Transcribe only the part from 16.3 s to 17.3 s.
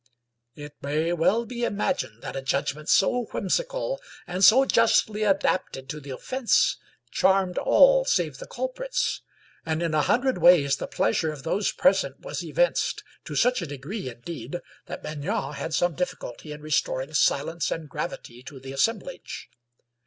in restoring